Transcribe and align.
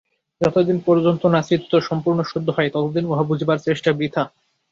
যতদিন 0.41 0.77
পর্যন্ত 0.85 1.23
না 1.25 1.41
চিত্ত 1.41 1.71
সম্পূর্ণ 1.79 2.19
শুদ্ধ 2.23 2.47
হয়, 2.49 2.69
ততদিন 2.69 3.03
উহা 3.05 3.23
বুঝিবার 3.23 3.57
চেষ্টা 3.59 3.89
বৃথা। 3.91 4.23